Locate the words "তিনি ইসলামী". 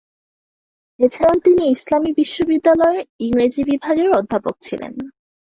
1.45-2.11